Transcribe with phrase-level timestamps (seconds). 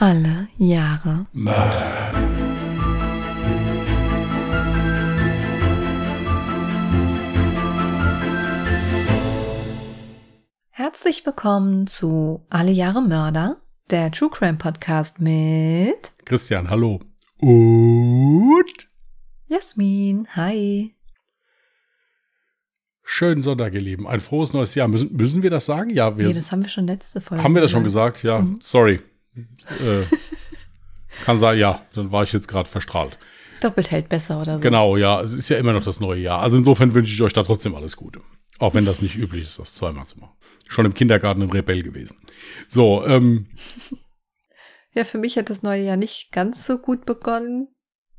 [0.00, 2.12] Alle Jahre Mörder.
[10.70, 13.56] Herzlich willkommen zu Alle Jahre Mörder,
[13.90, 17.00] der True Crime Podcast mit Christian, hallo.
[17.38, 18.88] Und
[19.48, 20.28] Jasmin.
[20.36, 20.94] Hi.
[23.02, 24.06] schönen Sonntag, ihr Lieben.
[24.06, 24.86] Ein frohes neues Jahr.
[24.86, 25.90] Müssen, müssen wir das sagen?
[25.90, 27.42] Ja, wir Nee, das haben wir schon letzte Folge.
[27.42, 28.22] haben wir das schon gesagt.
[28.22, 29.00] Ja, sorry.
[29.34, 30.04] Äh,
[31.24, 33.18] kann sein, ja, dann war ich jetzt gerade verstrahlt.
[33.60, 34.62] Doppelt hält besser oder so.
[34.62, 36.40] Genau, ja, es ist ja immer noch das neue Jahr.
[36.40, 38.20] Also insofern wünsche ich euch da trotzdem alles Gute.
[38.60, 40.36] Auch wenn das nicht üblich ist, das zweimal zu machen.
[40.66, 42.16] Schon im Kindergarten ein Rebell gewesen.
[42.68, 43.48] So, ähm,
[44.94, 47.68] Ja, für mich hat das neue Jahr nicht ganz so gut begonnen.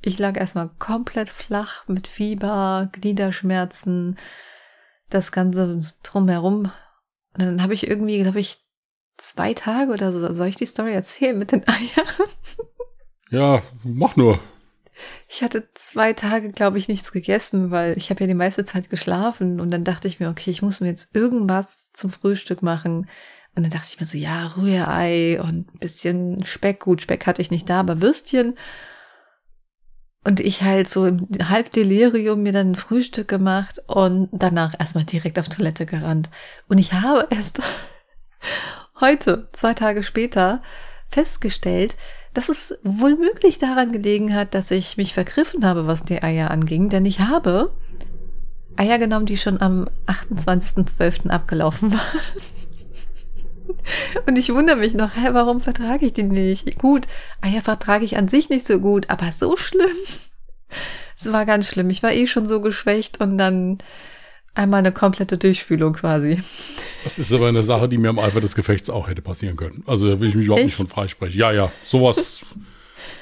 [0.02, 4.18] Ich lag erstmal komplett flach mit Fieber, Gliederschmerzen,
[5.10, 6.72] das Ganze drumherum.
[7.34, 8.60] Und dann habe ich irgendwie, glaube ich,
[9.20, 12.08] zwei Tage oder so, soll ich die Story erzählen mit den Eiern?
[13.30, 14.40] ja, mach nur.
[15.28, 18.90] Ich hatte zwei Tage, glaube ich, nichts gegessen, weil ich habe ja die meiste Zeit
[18.90, 23.08] geschlafen und dann dachte ich mir, okay, ich muss mir jetzt irgendwas zum Frühstück machen.
[23.56, 26.82] Und dann dachte ich mir so, ja, Rührei und ein bisschen Speck.
[26.82, 28.58] Gut, Speck hatte ich nicht da, aber Würstchen.
[30.24, 35.40] Und ich halt so im Halbdelirium mir dann ein Frühstück gemacht und danach erstmal direkt
[35.40, 36.30] auf Toilette gerannt.
[36.68, 37.62] Und ich habe erst
[39.02, 40.62] heute, zwei Tage später,
[41.08, 41.96] festgestellt,
[42.34, 46.52] dass es wohl möglich daran gelegen hat, dass ich mich vergriffen habe, was die Eier
[46.52, 47.72] anging, denn ich habe
[48.78, 51.30] Eier genommen, die schon am 28.12.
[51.30, 52.22] abgelaufen waren.
[54.26, 56.80] Und ich wundere mich noch, hä, warum vertrage ich die nicht?
[56.80, 57.08] Gut,
[57.42, 59.98] Eier vertrage ich an sich nicht so gut, aber so schlimm.
[61.20, 61.90] Es war ganz schlimm.
[61.90, 63.80] Ich war eh schon so geschwächt und dann
[64.56, 66.42] einmal eine komplette Durchspülung quasi.
[67.04, 69.84] Das ist aber eine Sache, die mir im Eifer des Gefechts auch hätte passieren können.
[69.88, 70.78] Also da will ich mich überhaupt nicht Echt?
[70.78, 71.40] von freisprechen.
[71.40, 72.42] Ja, ja, sowas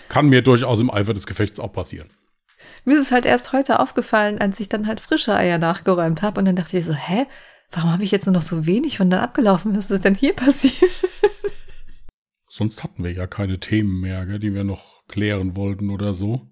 [0.09, 2.09] kann mir durchaus im Eifer des Gefechts auch passieren.
[2.85, 6.39] Mir ist es halt erst heute aufgefallen, als ich dann halt frische Eier nachgeräumt habe.
[6.39, 7.25] Und dann dachte ich so, hä,
[7.71, 9.75] warum habe ich jetzt nur noch so wenig von dann abgelaufen?
[9.75, 10.91] Was ist denn hier passiert?
[12.47, 16.47] Sonst hatten wir ja keine Themen mehr, gell, die wir noch klären wollten oder so.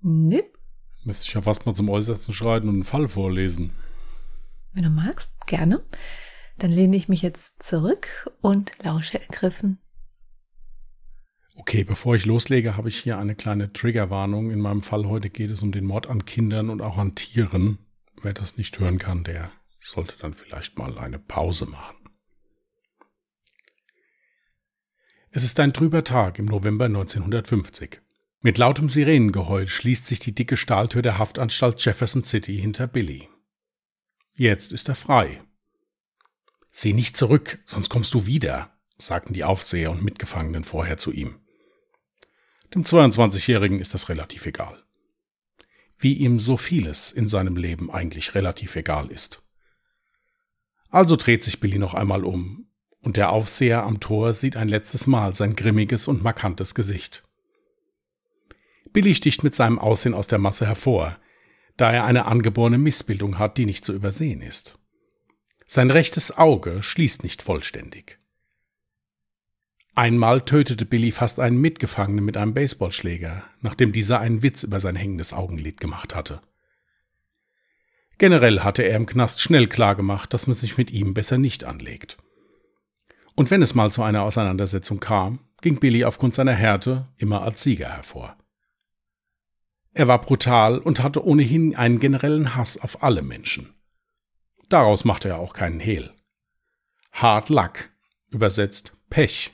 [0.00, 0.40] Nö,
[1.06, 3.70] Müsste ich ja fast mal zum Äußersten schreiten und einen Fall vorlesen.
[4.72, 5.84] wenn du magst, gerne.
[6.58, 9.78] Dann lehne ich mich jetzt zurück und lausche ergriffen.
[11.54, 14.50] Okay, bevor ich loslege, habe ich hier eine kleine Triggerwarnung.
[14.50, 17.78] In meinem Fall heute geht es um den Mord an Kindern und auch an Tieren.
[18.20, 21.96] Wer das nicht hören kann, der sollte dann vielleicht mal eine Pause machen.
[25.30, 28.00] Es ist ein trüber Tag im November 1950.
[28.46, 33.28] Mit lautem Sirenengeheul schließt sich die dicke Stahltür der Haftanstalt Jefferson City hinter Billy.
[34.36, 35.42] Jetzt ist er frei.
[36.70, 41.40] Sieh nicht zurück, sonst kommst du wieder, sagten die Aufseher und Mitgefangenen vorher zu ihm.
[42.72, 44.80] Dem 22-Jährigen ist das relativ egal.
[45.98, 49.42] Wie ihm so vieles in seinem Leben eigentlich relativ egal ist.
[50.88, 52.68] Also dreht sich Billy noch einmal um,
[53.00, 57.24] und der Aufseher am Tor sieht ein letztes Mal sein grimmiges und markantes Gesicht.
[58.96, 61.18] Billy sticht mit seinem Aussehen aus der Masse hervor,
[61.76, 64.78] da er eine angeborene Missbildung hat, die nicht zu übersehen ist.
[65.66, 68.18] Sein rechtes Auge schließt nicht vollständig.
[69.94, 74.96] Einmal tötete Billy fast einen Mitgefangenen mit einem Baseballschläger, nachdem dieser einen Witz über sein
[74.96, 76.40] hängendes Augenlid gemacht hatte.
[78.16, 82.16] Generell hatte er im Knast schnell klargemacht, dass man sich mit ihm besser nicht anlegt.
[83.34, 87.62] Und wenn es mal zu einer Auseinandersetzung kam, ging Billy aufgrund seiner Härte immer als
[87.62, 88.38] Sieger hervor.
[89.96, 93.72] Er war brutal und hatte ohnehin einen generellen Hass auf alle Menschen.
[94.68, 96.12] Daraus machte er auch keinen Hehl.
[97.12, 97.88] Hard Luck,
[98.28, 99.52] übersetzt Pech.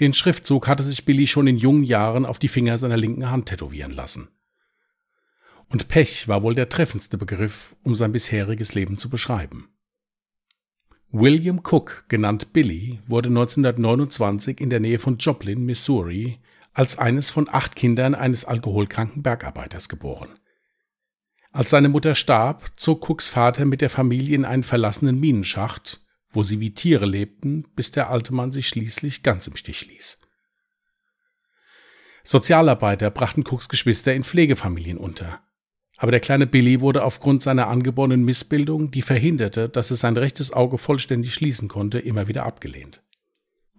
[0.00, 3.46] Den Schriftzug hatte sich Billy schon in jungen Jahren auf die Finger seiner linken Hand
[3.46, 4.30] tätowieren lassen.
[5.68, 9.68] Und Pech war wohl der treffendste Begriff, um sein bisheriges Leben zu beschreiben.
[11.12, 16.40] William Cook, genannt Billy, wurde 1929 in der Nähe von Joplin, Missouri,
[16.80, 20.30] als eines von acht Kindern eines alkoholkranken Bergarbeiters geboren.
[21.52, 26.00] Als seine Mutter starb, zog Cooks Vater mit der Familie in einen verlassenen Minenschacht,
[26.30, 30.20] wo sie wie Tiere lebten, bis der alte Mann sich schließlich ganz im Stich ließ.
[32.24, 35.42] Sozialarbeiter brachten Cooks Geschwister in Pflegefamilien unter.
[35.98, 40.50] Aber der kleine Billy wurde aufgrund seiner angeborenen Missbildung, die verhinderte, dass er sein rechtes
[40.50, 43.02] Auge vollständig schließen konnte, immer wieder abgelehnt.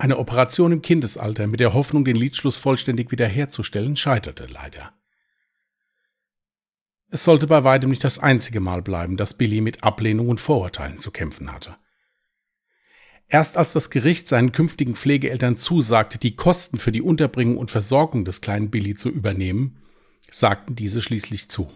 [0.01, 4.93] Eine Operation im Kindesalter mit der Hoffnung, den Lidschluss vollständig wiederherzustellen, scheiterte leider.
[7.11, 10.97] Es sollte bei weitem nicht das einzige Mal bleiben, dass Billy mit Ablehnung und Vorurteilen
[10.97, 11.77] zu kämpfen hatte.
[13.27, 18.25] Erst als das Gericht seinen künftigen Pflegeeltern zusagte, die Kosten für die Unterbringung und Versorgung
[18.25, 19.83] des kleinen Billy zu übernehmen,
[20.31, 21.71] sagten diese schließlich zu.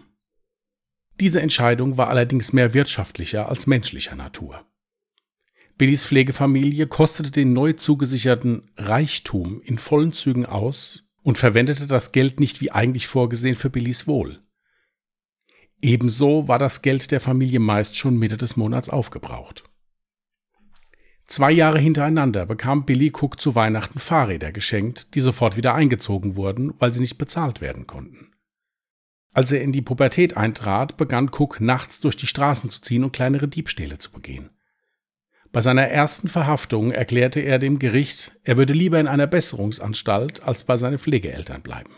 [1.20, 4.66] Diese Entscheidung war allerdings mehr wirtschaftlicher als menschlicher Natur.
[5.78, 12.40] Billys Pflegefamilie kostete den neu zugesicherten Reichtum in vollen Zügen aus und verwendete das Geld
[12.40, 14.40] nicht wie eigentlich vorgesehen für Billys Wohl.
[15.82, 19.64] Ebenso war das Geld der Familie meist schon Mitte des Monats aufgebraucht.
[21.26, 26.72] Zwei Jahre hintereinander bekam Billy Cook zu Weihnachten Fahrräder geschenkt, die sofort wieder eingezogen wurden,
[26.78, 28.30] weil sie nicht bezahlt werden konnten.
[29.32, 33.12] Als er in die Pubertät eintrat, begann Cook nachts durch die Straßen zu ziehen und
[33.12, 34.50] kleinere Diebstähle zu begehen.
[35.52, 40.64] Bei seiner ersten Verhaftung erklärte er dem Gericht, er würde lieber in einer Besserungsanstalt als
[40.64, 41.96] bei seinen Pflegeeltern bleiben.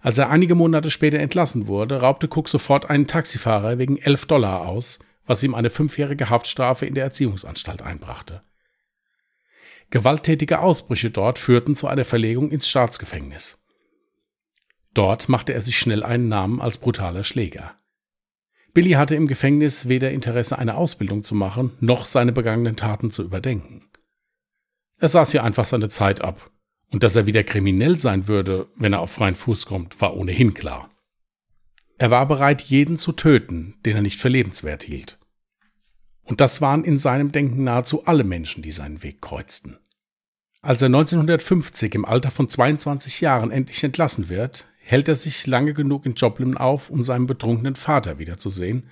[0.00, 4.66] Als er einige Monate später entlassen wurde, raubte Cook sofort einen Taxifahrer wegen 11 Dollar
[4.66, 8.42] aus, was ihm eine fünfjährige Haftstrafe in der Erziehungsanstalt einbrachte.
[9.90, 13.58] Gewalttätige Ausbrüche dort führten zu einer Verlegung ins Staatsgefängnis.
[14.94, 17.76] Dort machte er sich schnell einen Namen als brutaler Schläger.
[18.76, 23.22] Billy hatte im Gefängnis weder Interesse, eine Ausbildung zu machen, noch seine begangenen Taten zu
[23.22, 23.88] überdenken.
[24.98, 26.50] Er saß hier einfach seine Zeit ab,
[26.92, 30.52] und dass er wieder kriminell sein würde, wenn er auf freien Fuß kommt, war ohnehin
[30.52, 30.90] klar.
[31.96, 35.18] Er war bereit, jeden zu töten, den er nicht für lebenswert hielt.
[36.24, 39.78] Und das waren in seinem Denken nahezu alle Menschen, die seinen Weg kreuzten.
[40.60, 45.74] Als er 1950 im Alter von 22 Jahren endlich entlassen wird, hält er sich lange
[45.74, 48.88] genug in Joplin auf, um seinen betrunkenen Vater wiederzusehen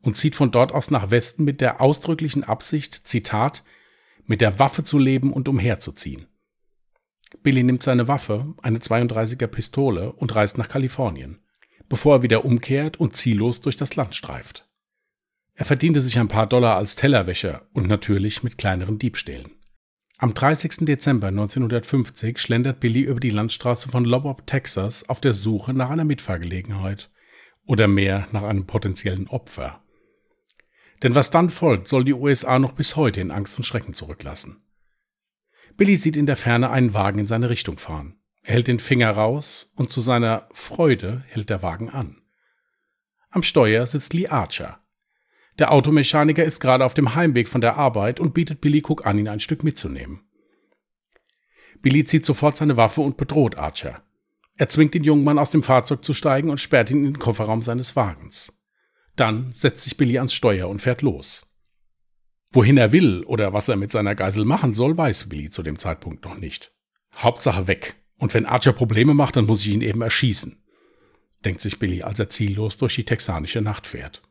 [0.00, 3.64] und zieht von dort aus nach Westen mit der ausdrücklichen Absicht, Zitat,
[4.24, 6.26] mit der Waffe zu leben und umherzuziehen.
[7.42, 11.40] Billy nimmt seine Waffe, eine 32er Pistole, und reist nach Kalifornien
[11.90, 14.66] bevor er wieder umkehrt und ziellos durch das Land streift.
[15.52, 19.50] Er verdiente sich ein paar Dollar als Tellerwäscher und natürlich mit kleineren Diebstählen.
[20.22, 20.84] Am 30.
[20.84, 26.04] Dezember 1950 schlendert Billy über die Landstraße von Lobop, Texas, auf der Suche nach einer
[26.04, 27.10] Mitfahrgelegenheit
[27.64, 29.82] oder mehr nach einem potenziellen Opfer.
[31.02, 34.62] Denn was dann folgt, soll die USA noch bis heute in Angst und Schrecken zurücklassen.
[35.78, 38.20] Billy sieht in der Ferne einen Wagen in seine Richtung fahren.
[38.42, 42.20] Er hält den Finger raus und zu seiner Freude hält der Wagen an.
[43.30, 44.80] Am Steuer sitzt Lee Archer.
[45.60, 49.18] Der Automechaniker ist gerade auf dem Heimweg von der Arbeit und bietet Billy Cook an,
[49.18, 50.22] ihn ein Stück mitzunehmen.
[51.82, 54.02] Billy zieht sofort seine Waffe und bedroht Archer.
[54.56, 57.18] Er zwingt den jungen Mann aus dem Fahrzeug zu steigen und sperrt ihn in den
[57.18, 58.58] Kofferraum seines Wagens.
[59.16, 61.46] Dann setzt sich Billy ans Steuer und fährt los.
[62.52, 65.76] Wohin er will oder was er mit seiner Geisel machen soll, weiß Billy zu dem
[65.76, 66.72] Zeitpunkt noch nicht.
[67.16, 67.96] Hauptsache weg.
[68.16, 70.64] Und wenn Archer Probleme macht, dann muss ich ihn eben erschießen,
[71.44, 74.22] denkt sich Billy, als er ziellos durch die texanische Nacht fährt.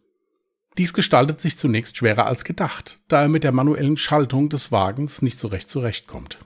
[0.79, 5.21] Dies gestaltet sich zunächst schwerer als gedacht, da er mit der manuellen Schaltung des Wagens
[5.21, 6.37] nicht so recht zurechtkommt.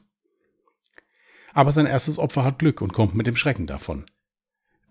[1.54, 4.06] Aber sein erstes Opfer hat Glück und kommt mit dem Schrecken davon.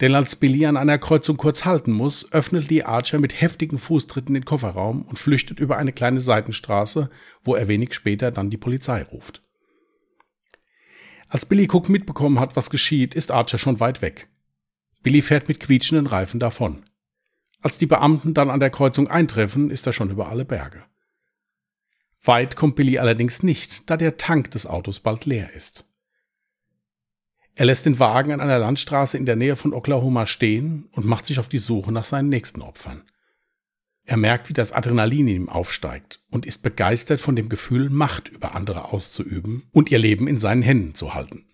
[0.00, 4.32] Denn als Billy an einer Kreuzung kurz halten muss, öffnet Lee Archer mit heftigen Fußtritten
[4.32, 7.10] den Kofferraum und flüchtet über eine kleine Seitenstraße,
[7.42, 9.42] wo er wenig später dann die Polizei ruft.
[11.28, 14.28] Als Billy Cook mitbekommen hat, was geschieht, ist Archer schon weit weg.
[15.02, 16.84] Billy fährt mit quietschenden Reifen davon.
[17.62, 20.82] Als die Beamten dann an der Kreuzung eintreffen, ist er schon über alle Berge.
[22.24, 25.84] Weit kommt Billy allerdings nicht, da der Tank des Autos bald leer ist.
[27.54, 31.26] Er lässt den Wagen an einer Landstraße in der Nähe von Oklahoma stehen und macht
[31.26, 33.02] sich auf die Suche nach seinen nächsten Opfern.
[34.04, 38.28] Er merkt, wie das Adrenalin in ihm aufsteigt und ist begeistert von dem Gefühl, Macht
[38.28, 41.44] über andere auszuüben und ihr Leben in seinen Händen zu halten.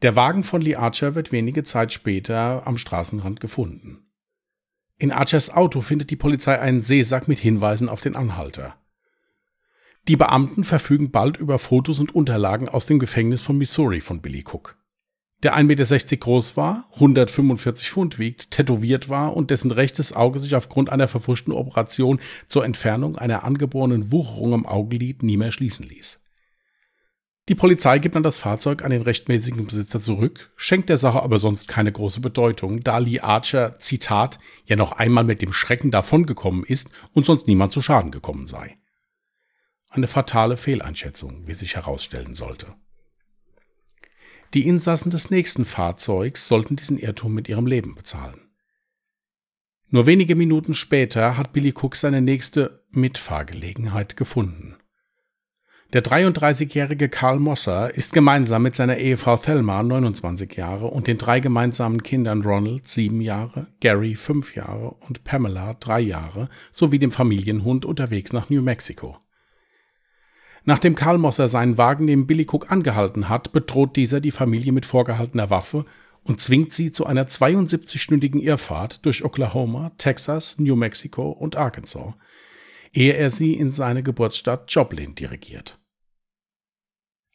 [0.00, 4.07] Der Wagen von Lee Archer wird wenige Zeit später am Straßenrand gefunden.
[4.98, 8.76] In Archers Auto findet die Polizei einen Seesack mit Hinweisen auf den Anhalter.
[10.08, 14.44] Die Beamten verfügen bald über Fotos und Unterlagen aus dem Gefängnis von Missouri von Billy
[14.46, 14.78] Cook
[15.44, 20.56] der 1,60 Meter groß war, 145 Pfund wiegt, tätowiert war und dessen rechtes Auge sich
[20.56, 26.20] aufgrund einer verfrischten Operation zur Entfernung einer angeborenen Wucherung am Augenlid nie mehr schließen ließ.
[27.48, 31.38] Die Polizei gibt dann das Fahrzeug an den rechtmäßigen Besitzer zurück, schenkt der Sache aber
[31.38, 36.62] sonst keine große Bedeutung, da Lee Archer, Zitat, ja noch einmal mit dem Schrecken davongekommen
[36.62, 38.76] ist und sonst niemand zu Schaden gekommen sei.
[39.88, 42.66] Eine fatale Fehleinschätzung, wie sich herausstellen sollte.
[44.52, 48.40] Die Insassen des nächsten Fahrzeugs sollten diesen Irrtum mit ihrem Leben bezahlen.
[49.88, 54.76] Nur wenige Minuten später hat Billy Cook seine nächste Mitfahrgelegenheit gefunden.
[55.94, 61.40] Der 33-jährige Karl Mosser ist gemeinsam mit seiner Ehefrau Thelma 29 Jahre und den drei
[61.40, 67.86] gemeinsamen Kindern Ronald 7 Jahre, Gary 5 Jahre und Pamela 3 Jahre sowie dem Familienhund
[67.86, 69.16] unterwegs nach New Mexico.
[70.64, 74.84] Nachdem Karl Mosser seinen Wagen neben Billy Cook angehalten hat, bedroht dieser die Familie mit
[74.84, 75.86] vorgehaltener Waffe
[76.22, 82.12] und zwingt sie zu einer 72-stündigen Irrfahrt durch Oklahoma, Texas, New Mexico und Arkansas,
[82.92, 85.77] ehe er sie in seine Geburtsstadt Joplin dirigiert.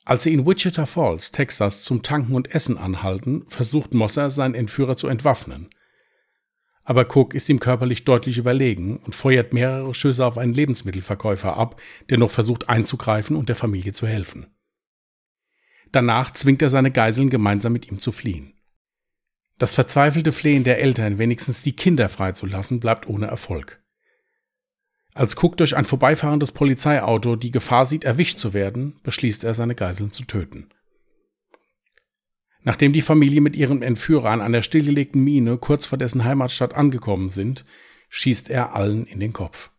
[0.06, 4.98] Als sie in Wichita Falls, Texas, zum Tanken und Essen anhalten, versucht Mosser, seinen Entführer
[4.98, 5.70] zu entwaffnen.
[6.84, 11.82] Aber Cook ist ihm körperlich deutlich überlegen und feuert mehrere Schüsse auf einen Lebensmittelverkäufer ab,
[12.10, 14.48] der noch versucht einzugreifen und der Familie zu helfen.
[15.94, 18.54] Danach zwingt er seine Geiseln gemeinsam mit ihm zu fliehen.
[19.58, 23.83] Das verzweifelte Flehen der Eltern, wenigstens die Kinder freizulassen, bleibt ohne Erfolg.
[25.14, 29.76] Als Cook durch ein vorbeifahrendes Polizeiauto die Gefahr sieht, erwischt zu werden, beschließt er, seine
[29.76, 30.70] Geiseln zu töten.
[32.64, 37.30] Nachdem die Familie mit ihrem Entführer an einer stillgelegten Mine kurz vor dessen Heimatstadt angekommen
[37.30, 37.66] sind,
[38.10, 39.70] schießt er allen in den Kopf.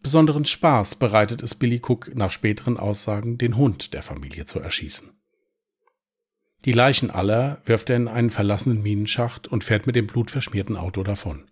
[0.00, 5.10] Besonderen Spaß bereitet es Billy Cook nach späteren Aussagen, den Hund der Familie zu erschießen.
[6.64, 11.02] Die Leichen aller wirft er in einen verlassenen Minenschacht und fährt mit dem blutverschmierten Auto
[11.02, 11.50] davon.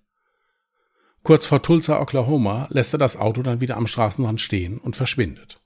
[1.22, 5.60] Kurz vor Tulsa, Oklahoma, lässt er das Auto dann wieder am Straßenrand stehen und verschwindet.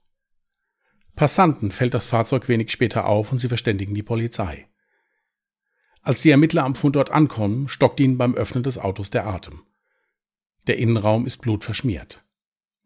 [1.15, 4.67] Passanten fällt das Fahrzeug wenig später auf und sie verständigen die Polizei.
[6.03, 9.63] Als die Ermittler am Fundort ankommen, stockt ihnen beim Öffnen des Autos der Atem.
[10.67, 12.23] Der Innenraum ist blutverschmiert.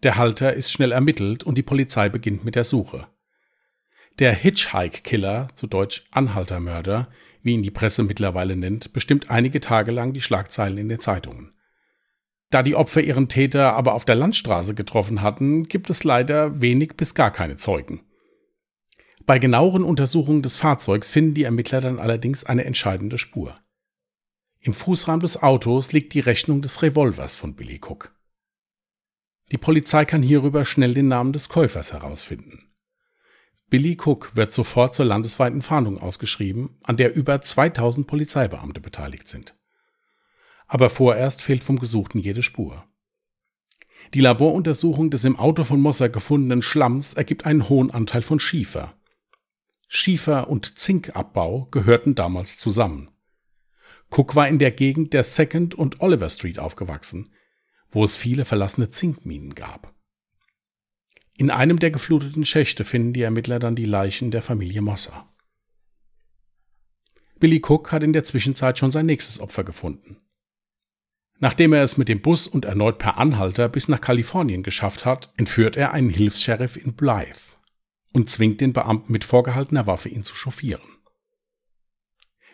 [0.04, 3.08] Der Halter ist schnell ermittelt und die Polizei beginnt mit der Suche.
[4.20, 7.10] Der Hitchhike-Killer, zu Deutsch Anhaltermörder,
[7.44, 11.51] wie ihn die Presse mittlerweile nennt, bestimmt einige Tage lang die Schlagzeilen in den Zeitungen.
[12.52, 16.98] Da die Opfer ihren Täter aber auf der Landstraße getroffen hatten, gibt es leider wenig
[16.98, 18.02] bis gar keine Zeugen.
[19.26, 23.58] Bei genaueren Untersuchungen des Fahrzeugs finden die Ermittler dann allerdings eine entscheidende Spur.
[24.60, 28.14] Im Fußraum des Autos liegt die Rechnung des Revolvers von Billy Cook.
[29.52, 32.74] Die Polizei kann hierüber schnell den Namen des Käufers herausfinden.
[33.70, 39.56] Billy Cook wird sofort zur landesweiten Fahndung ausgeschrieben, an der über 2000 Polizeibeamte beteiligt sind
[40.72, 42.86] aber vorerst fehlt vom Gesuchten jede Spur.
[44.14, 48.96] Die Laboruntersuchung des im Auto von Mosser gefundenen Schlamms ergibt einen hohen Anteil von Schiefer.
[49.90, 53.10] Schiefer und Zinkabbau gehörten damals zusammen.
[54.12, 57.34] Cook war in der Gegend der Second und Oliver Street aufgewachsen,
[57.90, 59.94] wo es viele verlassene Zinkminen gab.
[61.36, 65.28] In einem der gefluteten Schächte finden die Ermittler dann die Leichen der Familie Mosser.
[67.42, 70.16] Billy Cook hat in der Zwischenzeit schon sein nächstes Opfer gefunden.
[71.42, 75.34] Nachdem er es mit dem Bus und erneut per Anhalter bis nach Kalifornien geschafft hat,
[75.38, 77.56] entführt er einen Hilfs-Sheriff in Blythe
[78.14, 80.84] und zwingt den Beamten mit vorgehaltener Waffe, ihn zu chauffieren.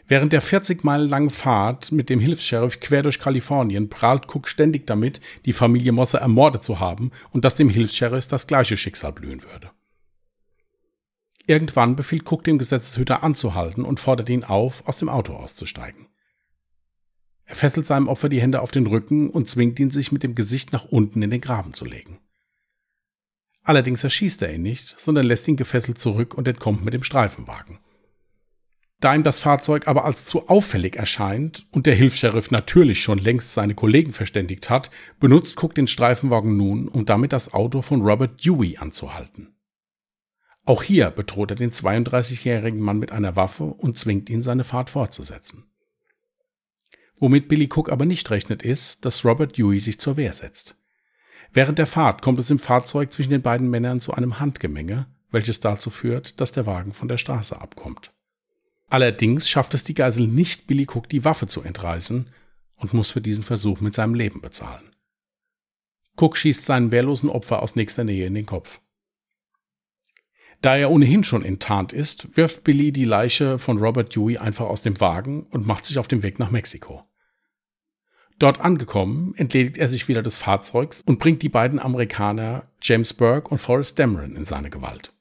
[0.08, 4.88] Während der 40 Meilen langen Fahrt mit dem Hilfs-Sheriff quer durch Kalifornien prahlt Cook ständig
[4.88, 9.44] damit, die Familie Mosser ermordet zu haben und dass dem Hilfs-Sheriff das gleiche Schicksal blühen
[9.44, 9.70] würde.
[11.46, 16.08] Irgendwann befiehlt Cook dem Gesetzeshüter anzuhalten und fordert ihn auf, aus dem Auto auszusteigen.
[17.48, 20.36] Er fesselt seinem Opfer die Hände auf den Rücken und zwingt ihn, sich mit dem
[20.36, 22.20] Gesicht nach unten in den Graben zu legen.
[23.64, 27.80] Allerdings erschießt er ihn nicht, sondern lässt ihn gefesselt zurück und entkommt mit dem Streifenwagen.
[29.00, 33.54] Da ihm das Fahrzeug aber als zu auffällig erscheint und der Hilfsheriff natürlich schon längst
[33.54, 34.90] seine Kollegen verständigt hat,
[35.20, 39.56] benutzt Cook den Streifenwagen nun, um damit das Auto von Robert Dewey anzuhalten.
[40.66, 44.90] Auch hier bedroht er den 32-jährigen Mann mit einer Waffe und zwingt ihn, seine Fahrt
[44.90, 45.66] fortzusetzen.
[47.20, 50.76] Womit Billy Cook aber nicht rechnet, ist, dass Robert Dewey sich zur Wehr setzt.
[51.52, 55.60] Während der Fahrt kommt es im Fahrzeug zwischen den beiden Männern zu einem Handgemenge, welches
[55.60, 58.12] dazu führt, dass der Wagen von der Straße abkommt.
[58.90, 62.30] Allerdings schafft es die Geisel nicht, Billy Cook die Waffe zu entreißen
[62.76, 64.92] und muss für diesen Versuch mit seinem Leben bezahlen.
[66.16, 68.80] Cook schießt seinen wehrlosen Opfer aus nächster Nähe in den Kopf.
[70.68, 74.82] Da er ohnehin schon enttarnt ist, wirft Billy die Leiche von Robert Dewey einfach aus
[74.82, 77.06] dem Wagen und macht sich auf den Weg nach Mexiko.
[78.38, 83.48] Dort angekommen, entledigt er sich wieder des Fahrzeugs und bringt die beiden Amerikaner James Burke
[83.48, 85.14] und Forrest Dameron in seine Gewalt.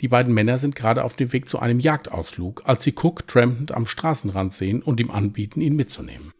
[0.00, 3.70] Die beiden Männer sind gerade auf dem Weg zu einem Jagdausflug, als sie Cook trampend
[3.70, 6.32] am Straßenrand sehen und ihm anbieten, ihn mitzunehmen.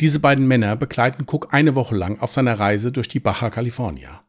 [0.00, 4.22] Diese beiden Männer begleiten Cook eine Woche lang auf seiner Reise durch die Baja California.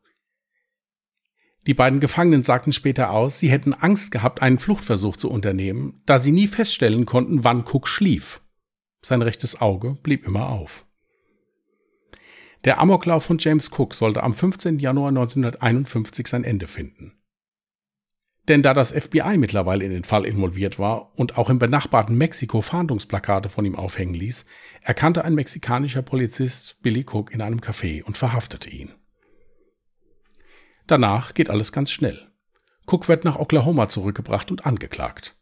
[1.65, 6.20] Die beiden Gefangenen sagten später aus, sie hätten Angst gehabt, einen Fluchtversuch zu unternehmen, da
[6.20, 8.41] sie nie feststellen konnten, wann Cook schlief.
[9.01, 10.86] Sein rechtes Auge blieb immer auf.
[12.65, 14.79] Der Amoklauf von James Cook sollte am 15.
[14.79, 17.13] Januar 1951 sein Ende finden.
[18.50, 22.60] Denn da das FBI mittlerweile in den Fall involviert war und auch im benachbarten Mexiko
[22.60, 24.46] Fahndungsplakate von ihm aufhängen ließ,
[24.82, 28.91] erkannte ein mexikanischer Polizist Billy Cook in einem Café und verhaftete ihn.
[30.88, 32.28] Danach geht alles ganz schnell.
[32.86, 35.36] Cook wird nach Oklahoma zurückgebracht und angeklagt.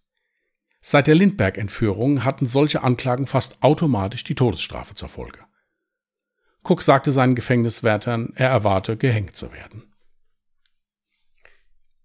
[0.82, 5.40] Seit der Lindbergh-Entführung hatten solche Anklagen fast automatisch die Todesstrafe zur Folge.
[6.64, 9.92] Cook sagte seinen Gefängniswärtern, er erwarte, gehängt zu werden.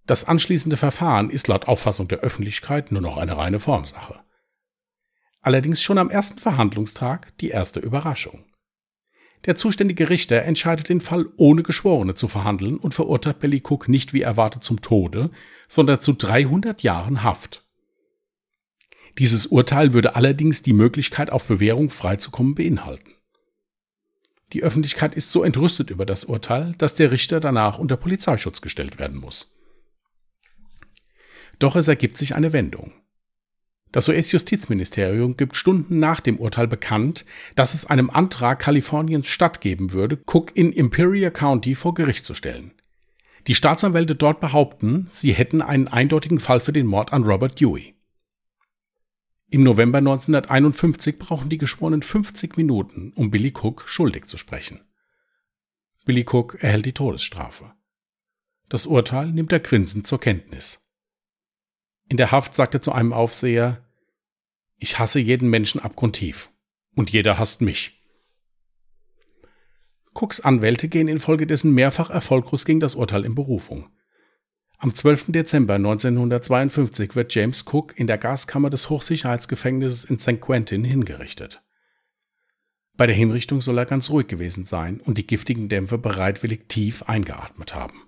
[0.07, 4.21] Das anschließende Verfahren ist laut Auffassung der Öffentlichkeit nur noch eine reine Formsache.
[5.40, 8.45] Allerdings schon am ersten Verhandlungstag die erste Überraschung.
[9.45, 14.12] Der zuständige Richter entscheidet den Fall ohne Geschworene zu verhandeln und verurteilt Billy Cook nicht
[14.12, 15.31] wie erwartet zum Tode,
[15.69, 17.64] sondern zu 300 Jahren Haft.
[19.19, 23.12] Dieses Urteil würde allerdings die Möglichkeit auf Bewährung freizukommen beinhalten.
[24.52, 28.99] Die Öffentlichkeit ist so entrüstet über das Urteil, dass der Richter danach unter Polizeischutz gestellt
[28.99, 29.57] werden muss.
[31.59, 32.93] Doch es ergibt sich eine Wendung.
[33.97, 37.25] Das US-Justizministerium gibt Stunden nach dem Urteil bekannt,
[37.55, 42.73] dass es einem Antrag Kaliforniens stattgeben würde, Cook in Imperial County vor Gericht zu stellen.
[43.47, 47.95] Die Staatsanwälte dort behaupten, sie hätten einen eindeutigen Fall für den Mord an Robert Dewey.
[49.49, 54.83] Im November 1951 brauchen die Geschworenen 50 Minuten, um Billy Cook schuldig zu sprechen.
[56.05, 57.73] Billy Cook erhält die Todesstrafe.
[58.69, 60.83] Das Urteil nimmt er grinsend zur Kenntnis.
[62.11, 63.86] In der Haft sagt er zu einem Aufseher,
[64.78, 66.50] ich hasse jeden Menschen abgrundtief.
[66.95, 68.02] Und jeder hasst mich.
[70.14, 73.90] Cooks Anwälte gehen infolgedessen mehrfach erfolglos gegen das Urteil in Berufung.
[74.78, 75.26] Am 12.
[75.28, 80.40] Dezember 1952 wird James Cook in der Gaskammer des Hochsicherheitsgefängnisses in St.
[80.40, 81.62] Quentin hingerichtet.
[82.97, 87.02] Bei der Hinrichtung soll er ganz ruhig gewesen sein und die giftigen Dämpfe bereitwillig tief
[87.02, 88.04] eingeatmet haben.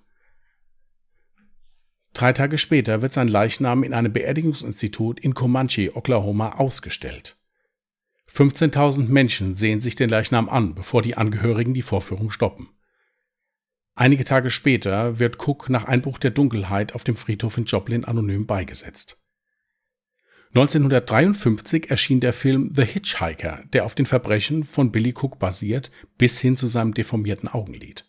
[2.15, 7.37] Drei Tage später wird sein Leichnam in einem Beerdigungsinstitut in Comanche, Oklahoma, ausgestellt.
[8.33, 12.69] 15.000 Menschen sehen sich den Leichnam an, bevor die Angehörigen die Vorführung stoppen.
[13.95, 18.47] Einige Tage später wird Cook nach Einbruch der Dunkelheit auf dem Friedhof in Joplin anonym
[18.47, 19.21] beigesetzt.
[20.55, 26.39] 1953 erschien der Film The Hitchhiker, der auf den Verbrechen von Billy Cook basiert, bis
[26.39, 28.07] hin zu seinem deformierten Augenlid.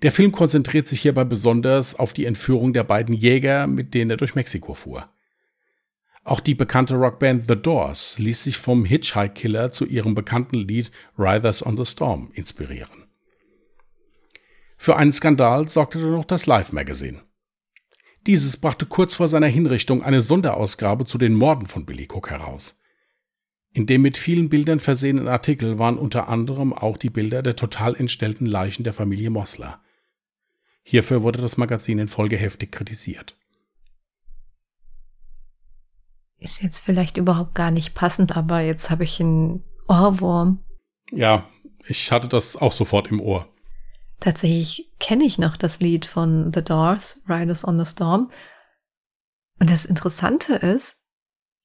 [0.00, 4.16] Der Film konzentriert sich hierbei besonders auf die Entführung der beiden Jäger, mit denen er
[4.16, 5.08] durch Mexiko fuhr.
[6.24, 11.66] Auch die bekannte Rockband The Doors ließ sich vom Hitchhike-Killer zu ihrem bekannten Lied Riders
[11.66, 13.06] on the Storm inspirieren.
[14.76, 17.20] Für einen Skandal sorgte dann noch das Live Magazine.
[18.26, 22.81] Dieses brachte kurz vor seiner Hinrichtung eine Sonderausgabe zu den Morden von Billy Cook heraus.
[23.74, 27.94] In dem mit vielen Bildern versehenen Artikel waren unter anderem auch die Bilder der total
[27.94, 29.80] entstellten Leichen der Familie Mosler.
[30.82, 33.36] Hierfür wurde das Magazin in Folge heftig kritisiert.
[36.38, 40.60] Ist jetzt vielleicht überhaupt gar nicht passend, aber jetzt habe ich einen Ohrwurm.
[41.10, 41.48] Ja,
[41.86, 43.48] ich hatte das auch sofort im Ohr.
[44.20, 48.30] Tatsächlich kenne ich noch das Lied von The Doors, Riders on the Storm.
[49.60, 50.96] Und das Interessante ist,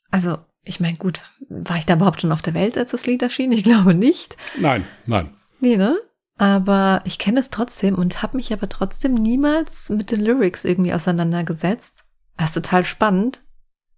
[0.10, 0.38] also
[0.68, 3.52] ich meine, gut, war ich da überhaupt schon auf der Welt, als das Lied erschien?
[3.52, 4.38] Ich glaube nicht.
[4.60, 5.32] Nein, nein.
[5.60, 5.98] Nee, ne?
[6.38, 10.94] Aber ich kenne es trotzdem und habe mich aber trotzdem niemals mit den Lyrics irgendwie
[10.94, 12.04] auseinandergesetzt.
[12.38, 13.44] Das ist total spannend,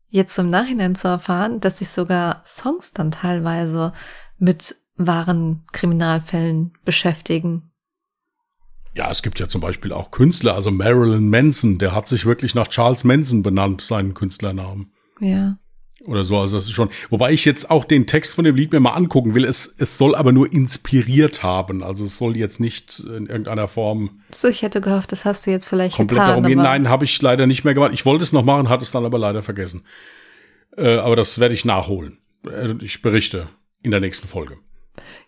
[0.08, 3.92] jetzt im Nachhinein zu erfahren, dass sich sogar Songs dann teilweise
[4.38, 7.72] mit wahren Kriminalfällen beschäftigen.
[8.96, 12.56] Ja, es gibt ja zum Beispiel auch Künstler, also Marilyn Manson, der hat sich wirklich
[12.56, 14.94] nach Charles Manson benannt, seinen Künstlernamen.
[15.20, 15.58] Ja.
[16.06, 16.90] Oder so, also das ist schon.
[17.10, 19.44] Wobei ich jetzt auch den Text von dem Lied mir mal angucken will.
[19.44, 21.84] Es, es soll aber nur inspiriert haben.
[21.84, 24.22] Also es soll jetzt nicht in irgendeiner Form.
[24.32, 26.44] So, ich hätte gehofft, das hast du jetzt vielleicht komplett getan.
[26.44, 26.58] Darum.
[26.58, 27.92] Nein, habe ich leider nicht mehr gemacht.
[27.94, 29.84] Ich wollte es noch machen, hatte es dann aber leider vergessen.
[30.78, 32.20] Äh, aber das werde ich nachholen.
[32.50, 33.50] Äh, ich berichte
[33.84, 34.58] in der nächsten Folge.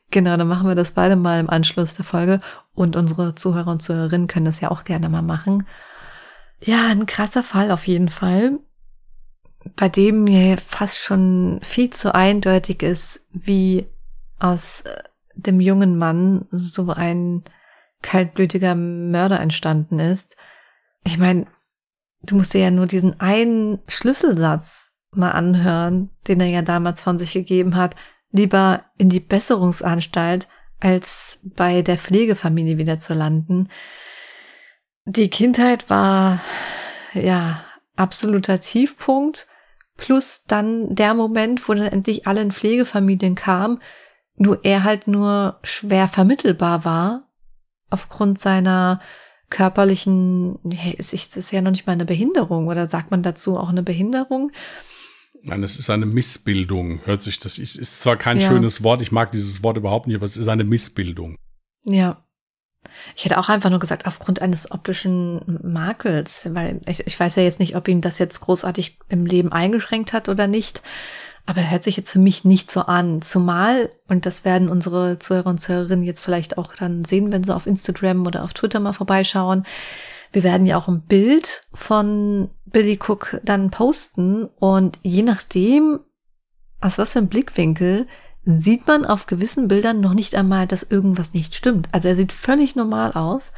[0.10, 2.40] Genau, dann machen wir das beide mal im Anschluss der Folge.
[2.74, 5.68] Und unsere Zuhörer und Zuhörerinnen können das ja auch gerne mal machen.
[6.64, 8.60] Ja, ein krasser Fall auf jeden Fall
[9.76, 13.88] bei dem mir fast schon viel zu eindeutig ist, wie
[14.40, 15.04] aus äh,
[15.36, 17.44] dem jungen Mann so ein
[18.02, 20.36] kaltblütiger Mörder entstanden ist.
[21.04, 21.46] Ich meine,
[22.24, 27.20] du musst dir ja nur diesen einen Schlüsselsatz mal anhören, den er ja damals von
[27.20, 27.96] sich gegeben hat,
[28.32, 30.48] lieber in die Besserungsanstalt
[30.80, 33.70] als bei der Pflegefamilie wieder zu landen.
[35.06, 36.40] Die Kindheit war
[37.14, 37.64] ja
[38.02, 39.48] absoluter Tiefpunkt
[40.02, 43.80] Plus dann der Moment, wo dann endlich alle in Pflegefamilien kamen,
[44.36, 47.30] Nur er halt nur schwer vermittelbar war
[47.92, 49.00] aufgrund seiner
[49.52, 53.70] körperlichen, hey, ist, ist ja noch nicht mal eine Behinderung oder sagt man dazu auch
[53.70, 54.52] eine Behinderung?
[55.44, 57.02] Nein, es ist eine Missbildung.
[57.06, 58.48] Hört sich das, ist zwar kein ja.
[58.48, 61.36] schönes Wort, ich mag dieses Wort überhaupt nicht, aber es ist eine Missbildung.
[61.84, 62.26] Ja.
[63.16, 67.44] Ich hätte auch einfach nur gesagt, aufgrund eines optischen Makels, weil ich, ich weiß ja
[67.44, 70.82] jetzt nicht, ob ihn das jetzt großartig im Leben eingeschränkt hat oder nicht.
[71.46, 73.22] Aber hört sich jetzt für mich nicht so an.
[73.22, 77.56] Zumal, und das werden unsere Zuhörer und Zuhörerinnen jetzt vielleicht auch dann sehen, wenn sie
[77.56, 79.66] auf Instagram oder auf Twitter mal vorbeischauen.
[80.32, 86.00] Wir werden ja auch ein Bild von Billy Cook dann posten und je nachdem,
[86.80, 88.08] aus was für einem Blickwinkel,
[88.44, 91.90] sieht man auf gewissen Bildern noch nicht einmal, dass irgendwas nicht stimmt.
[91.92, 93.52] Also er sieht völlig normal aus.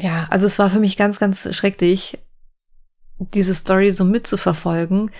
[0.00, 2.18] Ja, also es war für mich ganz, ganz schrecklich,
[3.18, 5.10] diese Story so mitzuverfolgen.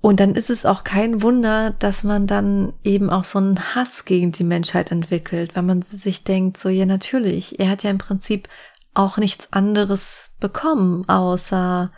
[0.00, 4.04] Und dann ist es auch kein Wunder, dass man dann eben auch so einen Hass
[4.04, 7.98] gegen die Menschheit entwickelt, weil man sich denkt, so ja natürlich, er hat ja im
[7.98, 8.48] Prinzip
[8.94, 11.92] auch nichts anderes bekommen, außer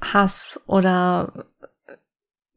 [0.00, 1.46] Hass oder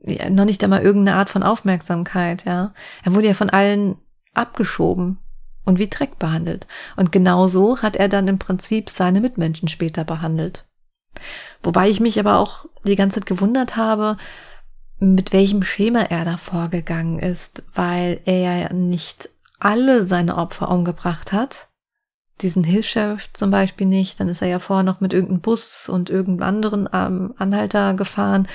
[0.04, 2.74] ja, noch nicht einmal irgendeine Art von Aufmerksamkeit, ja.
[3.04, 3.98] Er wurde ja von allen
[4.34, 5.18] abgeschoben
[5.66, 6.68] und wie Dreck behandelt.
[6.96, 10.66] Und genauso hat er dann im Prinzip seine Mitmenschen später behandelt.
[11.62, 14.18] Wobei ich mich aber auch die ganze Zeit gewundert habe,
[15.00, 21.32] mit welchem Schema er da vorgegangen ist, weil er ja nicht alle seine Opfer umgebracht
[21.32, 21.70] hat.
[22.42, 24.20] Diesen Hilfs-Sheriff zum Beispiel nicht.
[24.20, 28.48] Dann ist er ja vorher noch mit irgendeinem Bus und irgendeinem anderen ähm, Anhalter gefahren.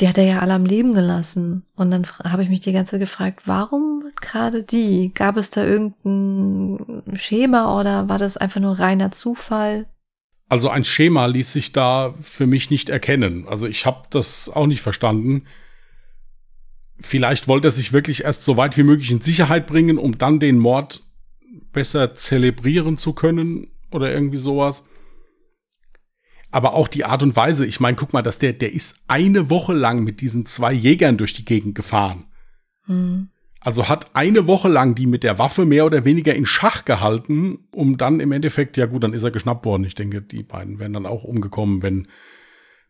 [0.00, 1.64] Die hat er ja alle am Leben gelassen.
[1.76, 5.12] Und dann habe ich mich die ganze Zeit gefragt, warum gerade die?
[5.14, 9.86] Gab es da irgendein Schema oder war das einfach nur reiner Zufall?
[10.48, 13.46] Also ein Schema ließ sich da für mich nicht erkennen.
[13.48, 15.46] Also ich habe das auch nicht verstanden.
[16.98, 20.40] Vielleicht wollte er sich wirklich erst so weit wie möglich in Sicherheit bringen, um dann
[20.40, 21.02] den Mord
[21.72, 24.84] besser zelebrieren zu können oder irgendwie sowas.
[26.52, 29.50] Aber auch die Art und Weise, ich meine, guck mal, dass der, der ist eine
[29.50, 32.26] Woche lang mit diesen zwei Jägern durch die Gegend gefahren.
[32.86, 33.30] Mhm.
[33.58, 37.68] Also hat eine Woche lang die mit der Waffe mehr oder weniger in Schach gehalten,
[37.72, 39.84] um dann im Endeffekt, ja gut, dann ist er geschnappt worden.
[39.84, 42.08] Ich denke, die beiden wären dann auch umgekommen, wenn,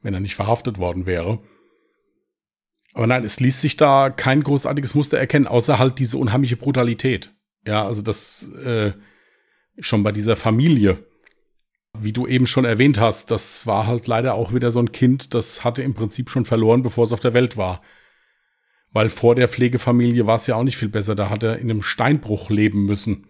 [0.00, 1.38] wenn er nicht verhaftet worden wäre.
[2.94, 7.32] Aber nein, es ließ sich da kein großartiges Muster erkennen, außer halt diese unheimliche Brutalität.
[7.66, 8.92] Ja, also das äh,
[9.78, 11.04] schon bei dieser Familie,
[11.98, 15.34] wie du eben schon erwähnt hast, das war halt leider auch wieder so ein Kind,
[15.34, 17.82] das hatte im Prinzip schon verloren, bevor es auf der Welt war.
[18.92, 21.70] Weil vor der Pflegefamilie war es ja auch nicht viel besser, da hat er in
[21.70, 23.26] einem Steinbruch leben müssen.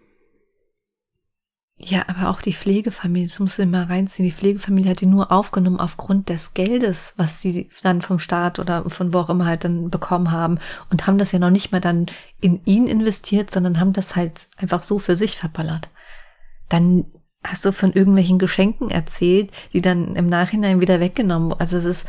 [1.77, 4.25] Ja, aber auch die Pflegefamilie, das musst du mal reinziehen.
[4.25, 8.89] Die Pflegefamilie hat ihn nur aufgenommen aufgrund des Geldes, was sie dann vom Staat oder
[8.89, 11.81] von wo auch immer halt dann bekommen haben und haben das ja noch nicht mal
[11.81, 12.05] dann
[12.39, 15.89] in ihn investiert, sondern haben das halt einfach so für sich verballert.
[16.69, 17.05] Dann
[17.43, 21.53] hast du von irgendwelchen Geschenken erzählt, die dann im Nachhinein wieder weggenommen.
[21.53, 22.05] Also es ist,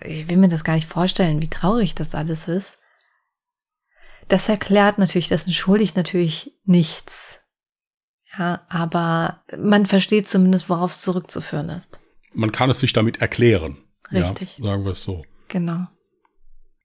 [0.00, 2.78] ich will mir das gar nicht vorstellen, wie traurig das alles ist.
[4.28, 7.40] Das erklärt natürlich, das entschuldigt natürlich nichts
[8.38, 12.00] ja, aber man versteht zumindest, worauf es zurückzuführen ist.
[12.32, 13.76] Man kann es sich damit erklären.
[14.10, 14.58] Richtig.
[14.58, 15.24] Ja, sagen wir es so.
[15.48, 15.86] Genau.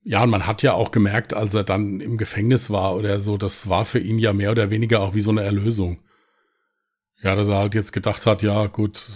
[0.04, 3.38] Ja, und man hat ja auch gemerkt, als er dann im Gefängnis war oder so,
[3.38, 6.00] das war für ihn ja mehr oder weniger auch wie so eine Erlösung.
[7.22, 9.10] Ja, dass er halt jetzt gedacht hat, ja, gut,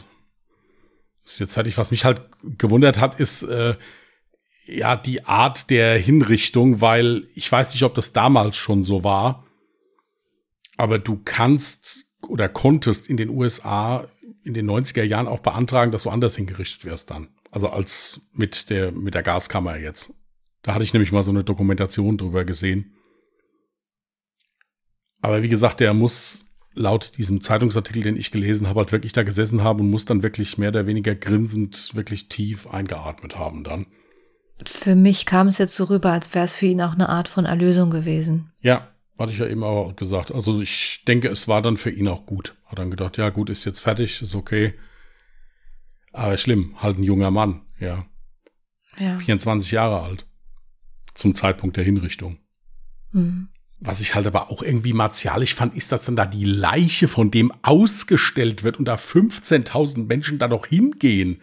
[1.26, 1.78] ist jetzt fertig.
[1.78, 3.76] Was mich halt gewundert hat, ist äh,
[4.66, 9.46] ja die Art der Hinrichtung, weil ich weiß nicht, ob das damals schon so war,
[10.78, 14.08] aber du kannst oder konntest in den USA
[14.44, 17.30] in den 90er Jahren auch beantragen, dass du anders hingerichtet wirst dann.
[17.52, 20.13] Also als mit der, mit der Gaskammer jetzt.
[20.63, 22.94] Da hatte ich nämlich mal so eine Dokumentation drüber gesehen.
[25.22, 29.24] Aber wie gesagt, der muss laut diesem Zeitungsartikel, den ich gelesen habe, halt wirklich da
[29.24, 33.86] gesessen haben und muss dann wirklich mehr oder weniger grinsend wirklich tief eingeatmet haben dann.
[34.66, 37.28] Für mich kam es jetzt so rüber, als wäre es für ihn auch eine Art
[37.28, 38.52] von Erlösung gewesen.
[38.62, 40.32] Ja, hatte ich ja eben auch gesagt.
[40.32, 42.56] Also ich denke, es war dann für ihn auch gut.
[42.66, 44.74] Hat dann gedacht, ja gut, ist jetzt fertig, ist okay.
[46.12, 48.06] Aber schlimm, halt ein junger Mann, ja.
[48.98, 49.14] ja.
[49.14, 50.28] 24 Jahre alt.
[51.16, 52.38] Zum Zeitpunkt der Hinrichtung.
[53.12, 53.50] Mhm.
[53.86, 57.32] Was ich halt aber auch irgendwie martialisch fand, ist, dass dann da die Leiche von
[57.32, 61.41] dem ausgestellt wird und da 15.000 Menschen da noch hingehen.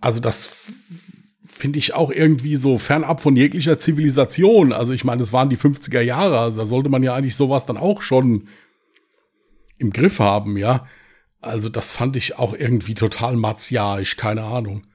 [0.00, 0.50] Also das
[1.46, 4.72] finde ich auch irgendwie so fernab von jeglicher Zivilisation.
[4.72, 7.66] Also ich meine, es waren die 50er Jahre, also da sollte man ja eigentlich sowas
[7.66, 8.48] dann auch schon
[9.76, 10.86] im Griff haben, ja.
[11.40, 14.86] Also das fand ich auch irgendwie total martialisch, keine Ahnung.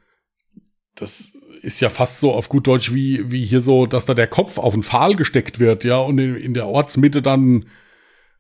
[0.96, 4.28] Das ist ja fast so auf gut Deutsch wie, wie hier so, dass da der
[4.28, 7.66] Kopf auf den Pfahl gesteckt wird, ja, und in, in der Ortsmitte dann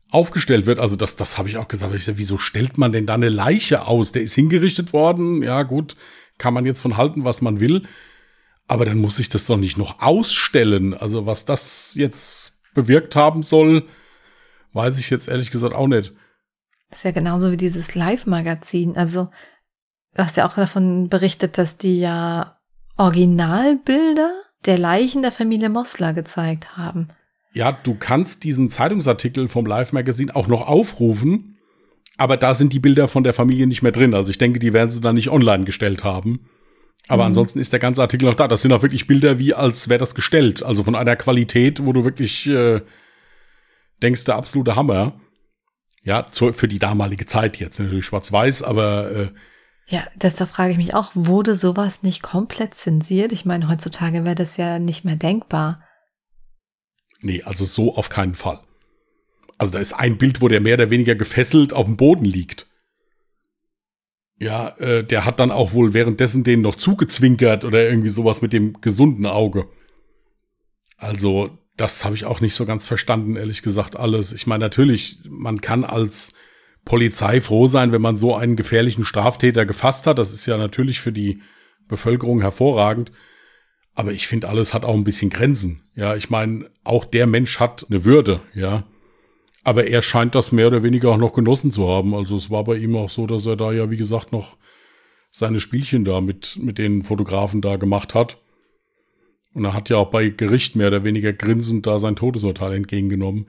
[0.09, 0.79] aufgestellt wird.
[0.79, 1.93] Also das, das habe ich auch gesagt.
[1.93, 4.11] Ich sag, wieso stellt man denn da eine Leiche aus?
[4.11, 5.41] Der ist hingerichtet worden.
[5.41, 5.95] Ja, gut,
[6.37, 7.83] kann man jetzt von halten, was man will.
[8.67, 10.93] Aber dann muss ich das doch nicht noch ausstellen.
[10.93, 13.87] Also was das jetzt bewirkt haben soll,
[14.73, 16.13] weiß ich jetzt ehrlich gesagt auch nicht.
[16.89, 18.97] Das ist ja genauso wie dieses Live-Magazin.
[18.97, 19.29] Also
[20.15, 22.60] du hast ja auch davon berichtet, dass die ja
[22.97, 24.33] Originalbilder
[24.65, 27.09] der Leichen der Familie Mosler gezeigt haben.
[27.53, 31.57] Ja, du kannst diesen Zeitungsartikel vom Live Magazine auch noch aufrufen,
[32.17, 34.13] aber da sind die Bilder von der Familie nicht mehr drin.
[34.13, 36.47] Also ich denke, die werden sie dann nicht online gestellt haben.
[37.07, 37.27] Aber mhm.
[37.27, 38.47] ansonsten ist der ganze Artikel noch da.
[38.47, 40.63] Das sind auch wirklich Bilder, wie als wäre das gestellt.
[40.63, 42.81] Also von einer Qualität, wo du wirklich äh,
[44.01, 45.19] denkst, der absolute Hammer.
[46.03, 47.79] Ja, zu, für die damalige Zeit jetzt.
[47.79, 49.27] Natürlich schwarz-weiß, aber äh,
[49.91, 53.33] ja, deshalb frage ich mich auch, wurde sowas nicht komplett zensiert?
[53.33, 55.83] Ich meine, heutzutage wäre das ja nicht mehr denkbar.
[57.21, 58.61] Nee, also so auf keinen Fall.
[59.57, 62.67] Also da ist ein Bild, wo der mehr oder weniger gefesselt auf dem Boden liegt.
[64.39, 68.53] Ja, äh, der hat dann auch wohl währenddessen den noch zugezwinkert oder irgendwie sowas mit
[68.53, 69.67] dem gesunden Auge.
[70.97, 74.31] Also, das habe ich auch nicht so ganz verstanden, ehrlich gesagt, alles.
[74.31, 76.33] Ich meine, natürlich, man kann als
[76.85, 80.17] Polizei froh sein, wenn man so einen gefährlichen Straftäter gefasst hat.
[80.17, 81.41] Das ist ja natürlich für die
[81.87, 83.11] Bevölkerung hervorragend.
[83.93, 85.83] Aber ich finde, alles hat auch ein bisschen Grenzen.
[85.95, 88.83] Ja, ich meine, auch der Mensch hat eine Würde, ja.
[89.63, 92.15] Aber er scheint das mehr oder weniger auch noch genossen zu haben.
[92.15, 94.57] Also es war bei ihm auch so, dass er da ja, wie gesagt, noch
[95.29, 98.37] seine Spielchen da mit, mit den Fotografen da gemacht hat.
[99.53, 103.47] Und er hat ja auch bei Gericht mehr oder weniger grinsend da sein Todesurteil entgegengenommen.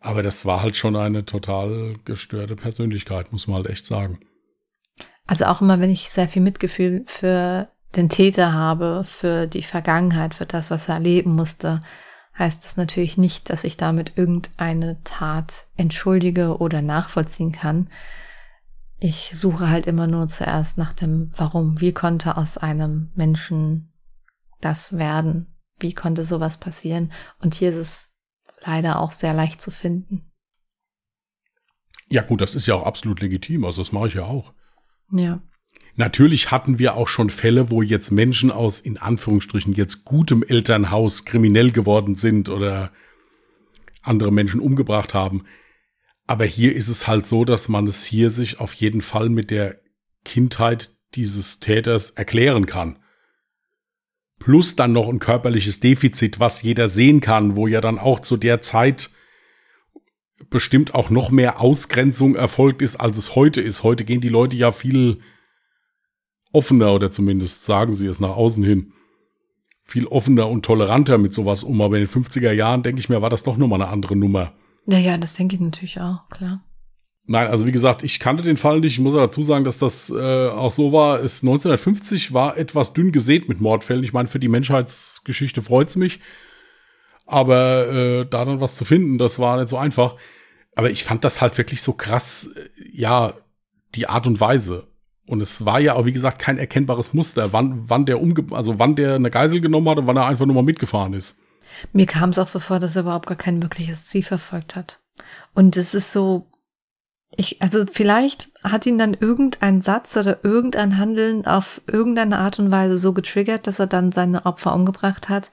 [0.00, 4.20] Aber das war halt schon eine total gestörte Persönlichkeit, muss man halt echt sagen.
[5.26, 10.34] Also auch immer, wenn ich sehr viel Mitgefühl für den Täter habe, für die Vergangenheit,
[10.34, 11.80] für das, was er erleben musste,
[12.38, 17.88] heißt das natürlich nicht, dass ich damit irgendeine Tat entschuldige oder nachvollziehen kann.
[18.98, 21.80] Ich suche halt immer nur zuerst nach dem Warum.
[21.80, 23.92] Wie konnte aus einem Menschen
[24.60, 25.54] das werden?
[25.78, 27.12] Wie konnte sowas passieren?
[27.40, 28.15] Und hier ist es
[28.60, 30.30] leider auch sehr leicht zu finden.
[32.08, 33.64] Ja gut, das ist ja auch absolut legitim.
[33.64, 34.52] Also das mache ich ja auch.
[35.10, 35.40] Ja.
[35.96, 41.24] Natürlich hatten wir auch schon Fälle, wo jetzt Menschen aus in Anführungsstrichen jetzt gutem Elternhaus
[41.24, 42.92] kriminell geworden sind oder
[44.02, 45.44] andere Menschen umgebracht haben.
[46.26, 49.50] Aber hier ist es halt so, dass man es hier sich auf jeden Fall mit
[49.50, 49.80] der
[50.24, 52.98] Kindheit dieses Täters erklären kann.
[54.46, 58.36] Plus dann noch ein körperliches Defizit, was jeder sehen kann, wo ja dann auch zu
[58.36, 59.10] der Zeit
[60.50, 63.82] bestimmt auch noch mehr Ausgrenzung erfolgt ist, als es heute ist.
[63.82, 65.18] Heute gehen die Leute ja viel
[66.52, 68.92] offener oder zumindest sagen sie es nach außen hin
[69.82, 71.80] viel offener und toleranter mit sowas um.
[71.80, 74.52] Aber in den 50er Jahren, denke ich mir, war das doch nochmal eine andere Nummer.
[74.86, 76.62] Ja, ja, das denke ich natürlich auch, klar.
[77.28, 78.92] Nein, also wie gesagt, ich kannte den Fall nicht.
[78.92, 81.18] Ich muss dazu sagen, dass das äh, auch so war.
[81.18, 84.04] Es 1950 war etwas dünn gesät mit Mordfällen.
[84.04, 86.20] Ich meine, für die Menschheitsgeschichte freut's mich.
[87.26, 90.14] Aber äh, da dann was zu finden, das war nicht so einfach.
[90.76, 93.34] Aber ich fand das halt wirklich so krass, äh, ja,
[93.96, 94.86] die Art und Weise.
[95.26, 98.78] Und es war ja auch, wie gesagt, kein erkennbares Muster, wann, wann der umge also
[98.78, 101.36] wann der eine Geisel genommen hat und wann er einfach nur mal mitgefahren ist.
[101.92, 105.00] Mir kam es auch so vor, dass er überhaupt gar kein mögliches Ziel verfolgt hat.
[105.52, 106.46] Und es ist so,
[107.34, 112.70] ich, also vielleicht hat ihn dann irgendein Satz oder irgendein Handeln auf irgendeine Art und
[112.70, 115.50] Weise so getriggert, dass er dann seine Opfer umgebracht hat,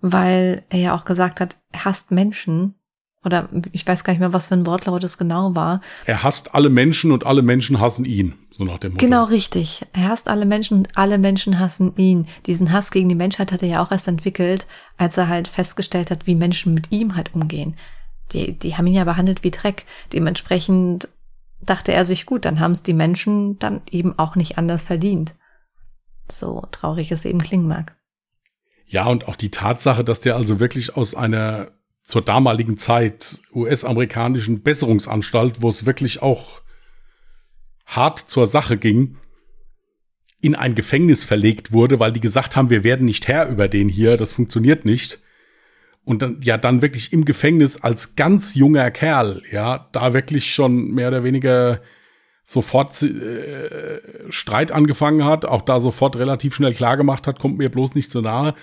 [0.00, 2.74] weil er ja auch gesagt hat, er hasst Menschen
[3.22, 5.82] oder ich weiß gar nicht mehr, was für ein Wortlaut es genau war.
[6.06, 9.04] Er hasst alle Menschen und alle Menschen hassen ihn, so nach dem Motto.
[9.04, 9.86] Genau richtig.
[9.92, 12.28] Er hasst alle Menschen und alle Menschen hassen ihn.
[12.46, 16.10] Diesen Hass gegen die Menschheit hat er ja auch erst entwickelt, als er halt festgestellt
[16.10, 17.76] hat, wie Menschen mit ihm halt umgehen.
[18.32, 19.86] Die, die haben ihn ja behandelt wie Dreck.
[20.12, 21.08] Dementsprechend
[21.60, 25.34] dachte er sich, gut, dann haben es die Menschen dann eben auch nicht anders verdient.
[26.30, 27.96] So traurig es eben klingen mag.
[28.86, 31.70] Ja, und auch die Tatsache, dass der also wirklich aus einer
[32.02, 36.60] zur damaligen Zeit US-amerikanischen Besserungsanstalt, wo es wirklich auch
[37.86, 39.16] hart zur Sache ging,
[40.40, 43.88] in ein Gefängnis verlegt wurde, weil die gesagt haben, wir werden nicht Herr über den
[43.88, 45.20] hier, das funktioniert nicht.
[46.10, 50.90] Und dann, ja, dann wirklich im Gefängnis als ganz junger Kerl, ja, da wirklich schon
[50.90, 51.80] mehr oder weniger
[52.44, 57.68] sofort äh, Streit angefangen hat, auch da sofort relativ schnell klar gemacht hat, kommt mir
[57.68, 58.56] bloß nicht so nahe.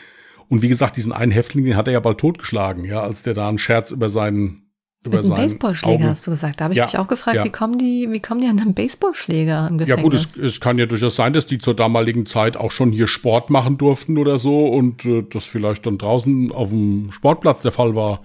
[0.49, 3.33] Und wie gesagt, diesen einen Häftling, den hat er ja bald totgeschlagen, ja, als der
[3.33, 4.66] da einen Scherz über seinen
[5.07, 6.09] über Mit einem seinen Baseballschläger Augen.
[6.09, 6.59] hast du gesagt.
[6.59, 7.43] Da habe ich Ja, mich auch gefragt, ja.
[7.43, 10.03] wie kommen die, wie kommen die an einen Baseballschläger im Ja Gefängnis?
[10.03, 13.07] gut, es, es kann ja durchaus sein, dass die zur damaligen Zeit auch schon hier
[13.07, 17.71] Sport machen durften oder so und äh, das vielleicht dann draußen auf dem Sportplatz der
[17.71, 18.21] Fall war,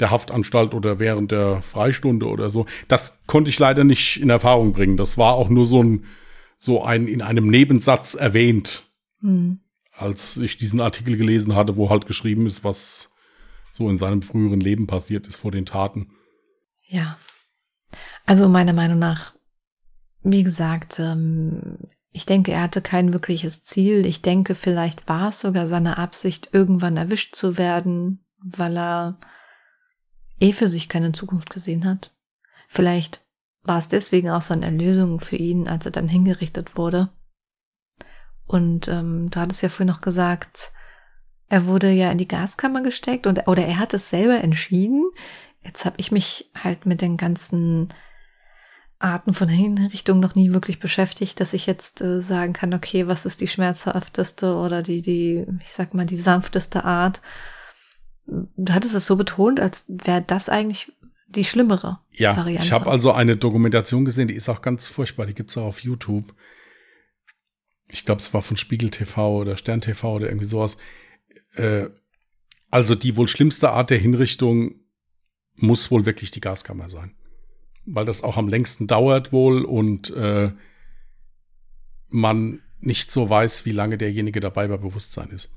[0.00, 2.66] der Haftanstalt oder während der Freistunde oder so.
[2.88, 4.96] Das konnte ich leider nicht in Erfahrung bringen.
[4.96, 6.04] Das war auch nur so ein,
[6.58, 8.84] so ein in einem Nebensatz erwähnt,
[9.20, 9.60] Hm.
[9.96, 13.13] als ich diesen Artikel gelesen hatte, wo halt geschrieben ist, was
[13.74, 16.12] so in seinem früheren Leben passiert ist vor den Taten.
[16.86, 17.18] Ja.
[18.24, 19.34] Also meiner Meinung nach,
[20.22, 21.78] wie gesagt, ähm,
[22.12, 24.06] ich denke, er hatte kein wirkliches Ziel.
[24.06, 29.18] Ich denke, vielleicht war es sogar seine Absicht, irgendwann erwischt zu werden, weil er
[30.38, 32.14] eh für sich keine Zukunft gesehen hat.
[32.68, 33.26] Vielleicht
[33.64, 37.08] war es deswegen auch seine Erlösung für ihn, als er dann hingerichtet wurde.
[38.46, 40.70] Und ähm, du hattest ja vorhin noch gesagt,
[41.48, 45.04] er wurde ja in die Gaskammer gesteckt und oder er hat es selber entschieden.
[45.62, 47.88] Jetzt habe ich mich halt mit den ganzen
[48.98, 53.26] Arten von Hinrichtung noch nie wirklich beschäftigt, dass ich jetzt äh, sagen kann, okay, was
[53.26, 57.20] ist die schmerzhafteste oder die, die, ich sag mal, die sanfteste Art.
[58.26, 60.92] Du hattest es so betont, als wäre das eigentlich
[61.26, 62.64] die schlimmere Ja, Variante.
[62.64, 65.80] ich habe also eine Dokumentation gesehen, die ist auch ganz furchtbar, die gibt's auch auf
[65.80, 66.34] YouTube.
[67.88, 70.78] Ich glaube, es war von Spiegel TV oder Stern TV oder irgendwie sowas.
[71.54, 71.88] Äh,
[72.70, 74.76] also die wohl schlimmste Art der Hinrichtung
[75.56, 77.14] muss wohl wirklich die Gaskammer sein.
[77.86, 80.52] Weil das auch am längsten dauert wohl und äh,
[82.08, 85.50] man nicht so weiß, wie lange derjenige dabei bei Bewusstsein ist.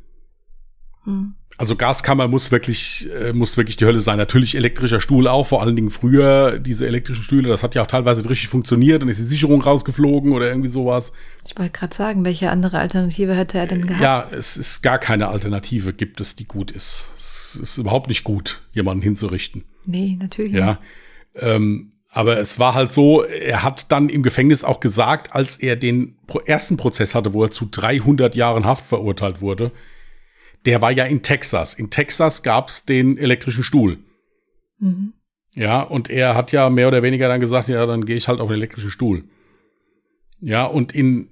[1.07, 1.33] Hm.
[1.57, 4.17] Also Gaskammer muss wirklich, äh, muss wirklich die Hölle sein.
[4.17, 7.87] Natürlich elektrischer Stuhl auch, vor allen Dingen früher diese elektrischen Stühle, das hat ja auch
[7.87, 11.13] teilweise nicht richtig funktioniert, dann ist die Sicherung rausgeflogen oder irgendwie sowas.
[11.47, 14.03] Ich wollte gerade sagen, welche andere Alternative hätte er denn gehabt?
[14.03, 17.09] Ja, es ist gar keine Alternative, gibt es, die gut ist.
[17.17, 19.63] Es ist überhaupt nicht gut, jemanden hinzurichten.
[19.85, 20.77] Nee, natürlich Ja.
[21.33, 25.75] Ähm, aber es war halt so, er hat dann im Gefängnis auch gesagt, als er
[25.75, 26.15] den
[26.45, 29.71] ersten Prozess hatte, wo er zu 300 Jahren Haft verurteilt wurde,
[30.67, 31.73] der war ja in Texas.
[31.73, 33.99] In Texas gab's den elektrischen Stuhl.
[34.79, 35.13] Mhm.
[35.53, 38.41] Ja, und er hat ja mehr oder weniger dann gesagt, ja, dann gehe ich halt
[38.41, 39.23] auf den elektrischen Stuhl.
[40.41, 41.29] Ja, und in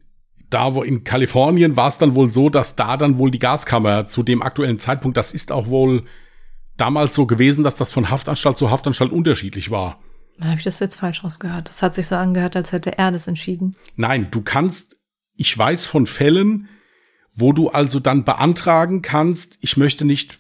[0.50, 4.08] da wo in Kalifornien war es dann wohl so, dass da dann wohl die Gaskammer
[4.08, 6.04] zu dem aktuellen Zeitpunkt, das ist auch wohl
[6.78, 10.00] damals so gewesen, dass das von Haftanstalt zu Haftanstalt unterschiedlich war.
[10.40, 11.68] Dann habe ich das jetzt falsch rausgehört.
[11.68, 13.76] Das hat sich so angehört, als hätte er das entschieden.
[13.98, 14.96] Nein, du kannst,
[15.36, 16.70] ich weiß von Fällen,
[17.36, 20.38] wo du also dann beantragen kannst, ich möchte nicht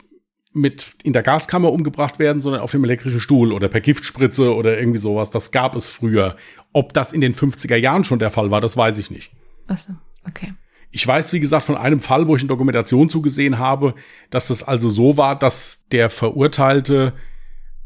[0.54, 4.80] mit in der Gaskammer umgebracht werden, sondern auf dem elektrischen Stuhl oder per Giftspritze oder
[4.80, 5.30] irgendwie sowas.
[5.30, 6.38] Das gab es früher.
[6.72, 9.32] Ob das in den 50er Jahren schon der Fall war, das weiß ich nicht.
[9.68, 9.94] Achso,
[10.26, 10.54] okay.
[10.92, 13.96] Ich weiß, wie gesagt, von einem Fall, wo ich eine Dokumentation zugesehen habe,
[14.30, 17.14] dass das also so war, dass der Verurteilte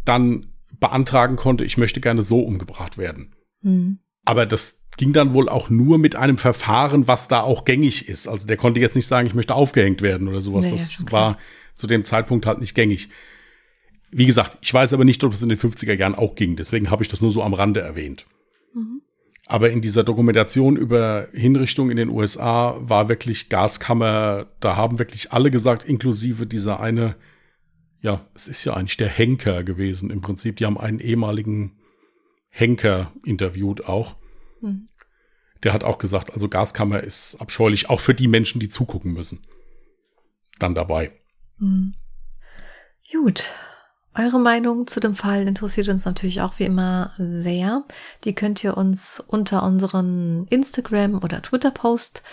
[0.05, 3.35] dann beantragen konnte, ich möchte gerne so umgebracht werden.
[3.61, 3.99] Mhm.
[4.25, 8.27] Aber das ging dann wohl auch nur mit einem Verfahren, was da auch gängig ist.
[8.27, 10.65] Also der konnte jetzt nicht sagen, ich möchte aufgehängt werden oder sowas.
[10.65, 11.37] Nee, ja, das war
[11.75, 13.09] zu dem Zeitpunkt halt nicht gängig.
[14.11, 16.57] Wie gesagt, ich weiß aber nicht, ob es in den 50er Jahren auch ging.
[16.57, 18.25] Deswegen habe ich das nur so am Rande erwähnt.
[18.73, 19.01] Mhm.
[19.45, 25.31] Aber in dieser Dokumentation über Hinrichtung in den USA war wirklich Gaskammer, da haben wirklich
[25.31, 27.15] alle gesagt, inklusive dieser eine,
[28.01, 30.57] ja, es ist ja eigentlich der Henker gewesen im Prinzip.
[30.57, 31.78] Die haben einen ehemaligen
[32.49, 34.15] Henker interviewt auch.
[34.61, 34.87] Mhm.
[35.63, 39.45] Der hat auch gesagt, also Gaskammer ist abscheulich, auch für die Menschen, die zugucken müssen.
[40.57, 41.11] Dann dabei.
[41.57, 41.95] Mhm.
[43.11, 43.49] Gut.
[44.15, 47.83] Eure Meinung zu dem Fall interessiert uns natürlich auch wie immer sehr.
[48.23, 52.23] Die könnt ihr uns unter unseren Instagram- oder Twitter-Post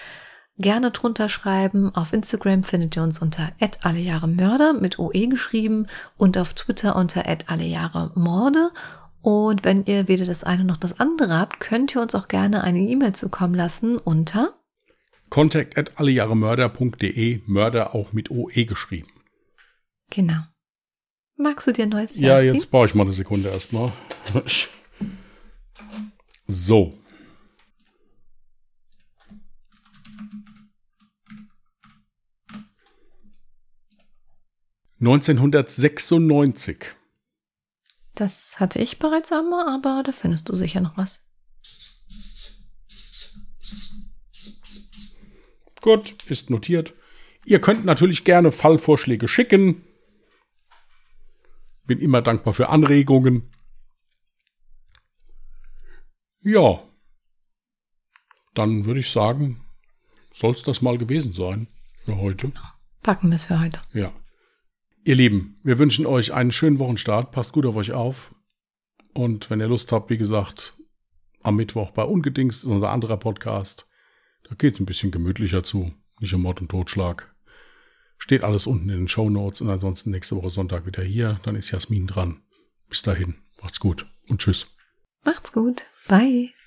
[0.58, 1.94] gerne drunter schreiben.
[1.94, 3.50] Auf Instagram findet ihr uns unter
[3.82, 8.70] allejahremörder mit OE geschrieben und auf Twitter unter allejahremorde.
[9.26, 12.62] Und wenn ihr weder das eine noch das andere habt, könnt ihr uns auch gerne
[12.62, 14.54] eine E-Mail zukommen lassen unter
[15.30, 19.08] Contact at allejahremörder.de, Mörder auch mit OE geschrieben.
[20.10, 20.42] genau.
[21.36, 23.92] Magst du dir ein neues Ja, Jahr jetzt brauche ich mal eine Sekunde erstmal.
[26.48, 26.96] So.
[35.00, 36.95] Neunzehnhundertsechsundneunzig.
[38.16, 41.20] Das hatte ich bereits einmal, aber da findest du sicher noch was.
[45.82, 46.94] Gut, ist notiert.
[47.44, 49.84] Ihr könnt natürlich gerne Fallvorschläge schicken.
[51.84, 53.52] Bin immer dankbar für Anregungen.
[56.40, 56.82] Ja.
[58.54, 59.62] Dann würde ich sagen,
[60.32, 61.68] soll es das mal gewesen sein
[62.04, 62.50] für heute.
[63.02, 63.82] Packen wir es für heute.
[63.92, 64.10] Ja.
[65.06, 67.30] Ihr Lieben, wir wünschen euch einen schönen Wochenstart.
[67.30, 68.34] Passt gut auf euch auf.
[69.14, 70.76] Und wenn ihr Lust habt, wie gesagt,
[71.44, 73.88] am Mittwoch bei Ungedingst ist unser anderer Podcast.
[74.48, 77.32] Da geht es ein bisschen gemütlicher zu, nicht um Mord und Totschlag.
[78.18, 81.38] Steht alles unten in den Show Notes und ansonsten nächste Woche Sonntag wieder hier.
[81.44, 82.42] Dann ist Jasmin dran.
[82.88, 84.74] Bis dahin, macht's gut und tschüss.
[85.24, 85.84] Macht's gut.
[86.08, 86.56] Bye.